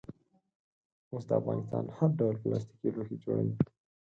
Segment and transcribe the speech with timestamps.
[1.11, 3.53] اوس افغانستان هر ډول پلاستیکي لوښي جوړوي.